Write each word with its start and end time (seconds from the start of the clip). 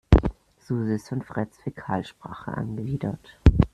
Susi 0.57 0.95
ist 0.95 1.09
von 1.09 1.21
Freds 1.21 1.59
Fäkalsprache 1.59 2.49
angewidert. 2.57 3.37